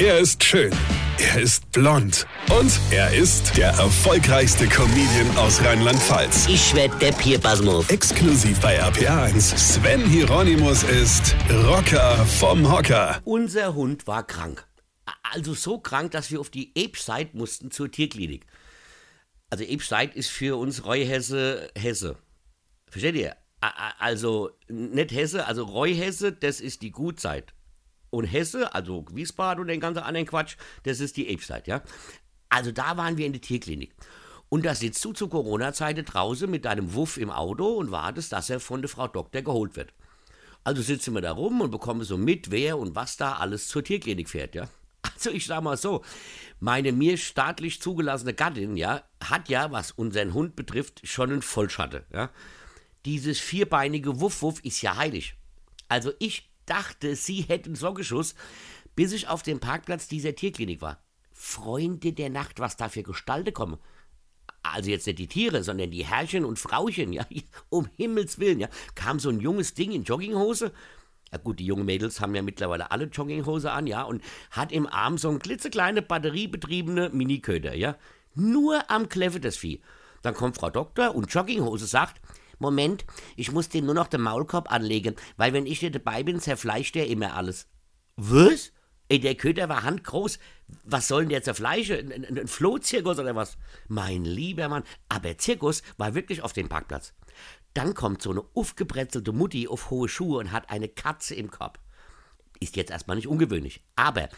Er 0.00 0.20
ist 0.20 0.44
schön. 0.44 0.72
Er 1.18 1.40
ist 1.40 1.72
blond. 1.72 2.24
Und 2.56 2.70
er 2.92 3.12
ist 3.12 3.56
der 3.56 3.70
erfolgreichste 3.70 4.68
Comedian 4.68 5.36
aus 5.36 5.60
Rheinland-Pfalz. 5.60 6.46
Ich 6.46 6.72
werd 6.76 7.02
der 7.02 7.10
Pierpasmus. 7.10 7.90
Exklusiv 7.90 8.60
bei 8.60 8.80
RPA1. 8.80 9.58
Sven 9.58 10.08
Hieronymus 10.08 10.84
ist 10.84 11.34
Rocker 11.64 12.14
vom 12.26 12.70
Hocker. 12.70 13.20
Unser 13.24 13.74
Hund 13.74 14.06
war 14.06 14.24
krank. 14.24 14.68
Also 15.32 15.54
so 15.54 15.80
krank, 15.80 16.12
dass 16.12 16.30
wir 16.30 16.38
auf 16.38 16.50
die 16.50 16.70
Ebside 16.76 17.30
mussten 17.32 17.72
zur 17.72 17.90
Tierklinik. 17.90 18.46
Also 19.50 19.64
Ebside 19.64 20.12
ist 20.14 20.30
für 20.30 20.60
uns 20.60 20.84
Reuhesse 20.84 21.72
Hesse. 21.76 22.14
Versteht 22.86 23.16
ihr? 23.16 23.34
Also 23.98 24.50
nicht 24.68 25.10
Hesse, 25.10 25.46
also 25.46 25.64
Reuhesse, 25.64 26.30
das 26.30 26.60
ist 26.60 26.82
die 26.82 26.92
Gutzeit. 26.92 27.52
Und 28.10 28.24
Hesse, 28.24 28.74
also 28.74 29.04
Wiesbaden 29.12 29.60
und 29.60 29.68
den 29.68 29.80
ganzen 29.80 30.02
anderen 30.02 30.26
Quatsch, 30.26 30.56
das 30.84 31.00
ist 31.00 31.16
die 31.16 31.28
Ebside, 31.28 31.64
ja? 31.66 31.82
Also 32.48 32.72
da 32.72 32.96
waren 32.96 33.16
wir 33.16 33.26
in 33.26 33.32
der 33.32 33.42
Tierklinik. 33.42 33.94
Und 34.48 34.64
da 34.64 34.74
sitzt 34.74 35.04
du 35.04 35.12
zu 35.12 35.28
Corona-Zeiten 35.28 36.06
draußen 36.06 36.50
mit 36.50 36.64
deinem 36.64 36.94
Wuff 36.94 37.18
im 37.18 37.30
Auto 37.30 37.66
und 37.66 37.90
wartest, 37.90 38.32
dass 38.32 38.48
er 38.48 38.60
von 38.60 38.80
der 38.80 38.88
Frau 38.88 39.06
Doktor 39.06 39.42
geholt 39.42 39.76
wird. 39.76 39.92
Also 40.64 40.82
sitzen 40.82 41.14
wir 41.14 41.20
da 41.20 41.32
rum 41.32 41.60
und 41.60 41.70
bekommen 41.70 42.02
so 42.02 42.16
mit, 42.16 42.50
wer 42.50 42.78
und 42.78 42.94
was 42.94 43.16
da 43.16 43.34
alles 43.34 43.68
zur 43.68 43.84
Tierklinik 43.84 44.28
fährt, 44.28 44.54
ja. 44.54 44.68
Also 45.02 45.30
ich 45.30 45.46
sag 45.46 45.62
mal 45.62 45.76
so, 45.76 46.02
meine 46.60 46.92
mir 46.92 47.16
staatlich 47.16 47.80
zugelassene 47.80 48.34
Gattin, 48.34 48.76
ja, 48.76 49.02
hat 49.22 49.48
ja, 49.48 49.70
was 49.70 49.92
unseren 49.92 50.34
Hund 50.34 50.56
betrifft, 50.56 51.00
schon 51.04 51.30
einen 51.30 51.42
Vollschatte, 51.42 52.04
ja. 52.12 52.30
Dieses 53.04 53.38
vierbeinige 53.38 54.20
Wuff-Wuff 54.20 54.60
ist 54.64 54.82
ja 54.82 54.96
heilig. 54.96 55.34
Also 55.88 56.12
ich 56.18 56.50
dachte, 56.68 57.16
sie 57.16 57.42
hätten 57.42 57.74
Soggeschuss, 57.74 58.34
bis 58.94 59.12
ich 59.12 59.28
auf 59.28 59.42
dem 59.42 59.60
Parkplatz 59.60 60.08
dieser 60.08 60.34
Tierklinik 60.34 60.80
war. 60.80 61.02
Freunde 61.32 62.12
der 62.12 62.30
Nacht, 62.30 62.58
was 62.58 62.76
da 62.76 62.88
für 62.88 63.02
Gestalten 63.02 63.52
kommen. 63.52 63.78
Also 64.62 64.90
jetzt 64.90 65.06
nicht 65.06 65.18
die 65.18 65.28
Tiere, 65.28 65.62
sondern 65.62 65.90
die 65.90 66.04
Herrchen 66.04 66.44
und 66.44 66.58
Frauchen, 66.58 67.12
ja, 67.12 67.24
um 67.68 67.88
Himmels 67.96 68.38
Willen, 68.38 68.60
ja, 68.60 68.68
kam 68.94 69.18
so 69.20 69.30
ein 69.30 69.40
junges 69.40 69.74
Ding 69.74 69.92
in 69.92 70.02
Jogginghose. 70.02 70.72
Ja 71.30 71.38
gut, 71.38 71.60
die 71.60 71.66
jungen 71.66 71.84
Mädels 71.84 72.20
haben 72.20 72.34
ja 72.34 72.42
mittlerweile 72.42 72.90
alle 72.90 73.04
Jogginghose 73.04 73.70
an, 73.70 73.86
ja, 73.86 74.02
und 74.02 74.22
hat 74.50 74.72
im 74.72 74.86
Arm 74.86 75.18
so 75.18 75.28
ein 75.28 75.38
klitzekleine 75.38 76.02
batteriebetriebene 76.02 77.10
Miniköder, 77.10 77.74
ja. 77.74 77.96
Nur 78.34 78.90
am 78.90 79.08
Kläffe 79.08 79.40
das 79.40 79.56
Vieh. 79.56 79.80
Dann 80.22 80.34
kommt 80.34 80.56
Frau 80.56 80.70
Doktor 80.70 81.14
und 81.14 81.32
Jogginghose 81.32 81.86
sagt, 81.86 82.20
Moment, 82.58 83.04
ich 83.36 83.52
muss 83.52 83.68
dem 83.68 83.86
nur 83.86 83.94
noch 83.94 84.08
den 84.08 84.22
Maulkorb 84.22 84.70
anlegen, 84.70 85.14
weil 85.36 85.52
wenn 85.52 85.66
ich 85.66 85.82
nicht 85.82 85.94
dabei 85.94 86.22
bin, 86.22 86.40
zerfleischt 86.40 86.96
er 86.96 87.06
immer 87.06 87.34
alles. 87.34 87.68
Was? 88.16 88.72
Ey, 89.08 89.20
der 89.20 89.36
Köter 89.36 89.68
war 89.68 89.84
handgroß. 89.84 90.38
Was 90.84 91.08
soll 91.08 91.22
denn 91.22 91.30
der 91.30 91.42
zerfleischen? 91.42 92.12
Ein, 92.12 92.24
ein, 92.24 92.38
ein 92.38 92.48
Flohzirkus 92.48 93.18
oder 93.18 93.34
was? 93.34 93.56
Mein 93.88 94.24
lieber 94.24 94.68
Mann. 94.68 94.84
Aber 95.08 95.38
Zirkus 95.38 95.82
war 95.96 96.14
wirklich 96.14 96.42
auf 96.42 96.52
dem 96.52 96.68
Parkplatz. 96.68 97.14
Dann 97.72 97.94
kommt 97.94 98.20
so 98.20 98.30
eine 98.30 98.44
aufgebretzelte 98.54 99.32
Mutti 99.32 99.66
auf 99.66 99.90
hohe 99.90 100.08
Schuhe 100.08 100.38
und 100.38 100.52
hat 100.52 100.68
eine 100.68 100.88
Katze 100.88 101.34
im 101.34 101.50
Korb. 101.50 101.78
Ist 102.60 102.76
jetzt 102.76 102.90
erstmal 102.90 103.16
nicht 103.16 103.28
ungewöhnlich. 103.28 103.82
Aber 103.96 104.28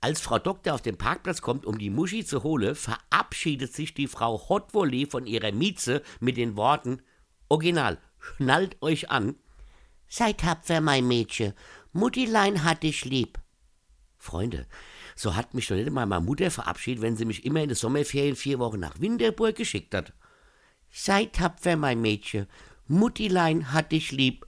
als 0.00 0.20
Frau 0.20 0.38
Doktor 0.38 0.74
auf 0.74 0.82
den 0.82 0.98
Parkplatz 0.98 1.40
kommt, 1.40 1.64
um 1.66 1.78
die 1.78 1.90
Muschi 1.90 2.24
zu 2.24 2.42
holen, 2.42 2.74
verabschiedet 2.74 3.72
sich 3.72 3.94
die 3.94 4.06
Frau 4.06 4.48
Hotvolley 4.48 5.06
von 5.06 5.26
ihrer 5.26 5.50
Mieze 5.50 6.02
mit 6.20 6.36
den 6.36 6.56
Worten: 6.56 7.02
Original, 7.50 7.98
schnallt 8.20 8.80
euch 8.80 9.10
an. 9.10 9.34
Seid 10.08 10.38
tapfer, 10.38 10.80
mein 10.80 11.06
Mädchen. 11.06 11.52
Muttilein 11.92 12.62
hat 12.62 12.84
dich 12.84 13.04
lieb. 13.04 13.38
Freunde, 14.18 14.66
so 15.16 15.34
hat 15.34 15.52
mich 15.52 15.66
doch 15.66 15.74
nicht 15.74 15.90
mal 15.90 16.06
meine 16.06 16.24
Mutter 16.24 16.50
verabschiedet, 16.50 17.02
wenn 17.02 17.16
sie 17.16 17.24
mich 17.24 17.44
immer 17.44 17.60
in 17.60 17.68
den 17.70 17.74
Sommerferien 17.74 18.36
vier 18.36 18.60
Wochen 18.60 18.78
nach 18.78 19.00
Winterburg 19.00 19.56
geschickt 19.56 19.94
hat. 19.94 20.12
Sei 20.92 21.24
tapfer, 21.24 21.76
mein 21.76 22.00
Mädchen. 22.00 22.46
Muttilein 22.86 23.72
hat 23.72 23.90
dich 23.90 24.12
lieb. 24.12 24.46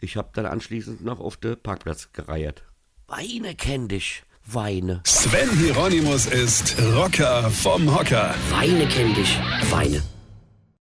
Ich 0.00 0.16
hab 0.16 0.34
dann 0.34 0.46
anschließend 0.46 1.04
noch 1.04 1.20
auf 1.20 1.36
den 1.36 1.56
Parkplatz 1.56 2.12
gereiert. 2.12 2.64
Weine 3.06 3.54
kenn 3.54 3.86
dich, 3.86 4.24
Weine. 4.44 5.02
Sven 5.04 5.50
Hieronymus 5.56 6.26
ist 6.26 6.76
Rocker 6.96 7.48
vom 7.50 7.94
Hocker. 7.94 8.34
Weine 8.50 8.88
kenn 8.88 9.14
dich, 9.14 9.38
Weine. 9.70 10.02